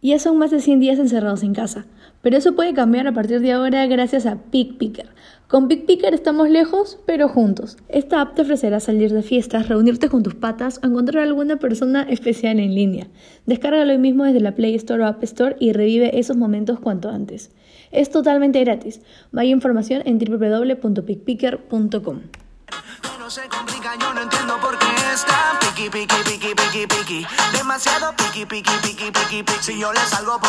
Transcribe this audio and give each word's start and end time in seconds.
Ya 0.00 0.20
son 0.20 0.38
más 0.38 0.52
de 0.52 0.60
100 0.60 0.78
días 0.78 0.98
encerrados 0.98 1.42
en 1.42 1.54
casa, 1.54 1.86
pero 2.22 2.36
eso 2.36 2.54
puede 2.54 2.72
cambiar 2.72 3.08
a 3.08 3.12
partir 3.12 3.40
de 3.40 3.52
ahora 3.52 3.86
gracias 3.86 4.26
a 4.26 4.36
PickPicker. 4.36 5.08
Con 5.48 5.66
PickPicker 5.66 6.14
estamos 6.14 6.50
lejos, 6.50 6.98
pero 7.06 7.28
juntos. 7.28 7.78
Esta 7.88 8.20
app 8.20 8.34
te 8.34 8.42
ofrecerá 8.42 8.80
salir 8.80 9.12
de 9.12 9.22
fiestas, 9.22 9.68
reunirte 9.68 10.08
con 10.08 10.22
tus 10.22 10.34
patas 10.34 10.78
o 10.82 10.86
encontrar 10.86 11.24
alguna 11.24 11.56
persona 11.56 12.02
especial 12.02 12.60
en 12.60 12.74
línea. 12.74 13.08
Descárgalo 13.46 13.92
hoy 13.92 13.98
mismo 13.98 14.24
desde 14.24 14.40
la 14.40 14.54
Play 14.54 14.74
Store 14.74 15.02
o 15.02 15.06
App 15.06 15.24
Store 15.24 15.56
y 15.58 15.72
revive 15.72 16.18
esos 16.18 16.36
momentos 16.36 16.78
cuanto 16.78 17.08
antes. 17.08 17.50
Es 17.90 18.10
totalmente 18.10 18.62
gratis. 18.62 19.00
Más 19.32 19.46
información 19.46 20.02
en 20.04 20.18
www.pickpicker.com. 20.18 22.20
Demasiado 27.52 28.12
piqui, 28.16 28.46
piqui, 28.46 28.72
piqui, 28.82 29.12
piqui. 29.12 29.62
Si 29.62 29.78
yo 29.78 29.92
le 29.92 30.00
salgo 30.10 30.40